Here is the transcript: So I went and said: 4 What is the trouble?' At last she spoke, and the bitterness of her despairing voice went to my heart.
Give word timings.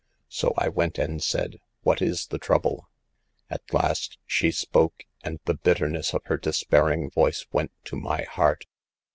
So 0.29 0.55
I 0.57 0.67
went 0.67 0.97
and 0.97 1.21
said: 1.21 1.59
4 1.83 1.83
What 1.83 2.01
is 2.01 2.25
the 2.25 2.39
trouble?' 2.39 2.89
At 3.51 3.71
last 3.71 4.17
she 4.25 4.49
spoke, 4.49 5.03
and 5.23 5.39
the 5.45 5.53
bitterness 5.53 6.15
of 6.15 6.23
her 6.25 6.37
despairing 6.37 7.11
voice 7.11 7.45
went 7.51 7.69
to 7.85 7.97
my 7.97 8.23
heart. 8.23 8.65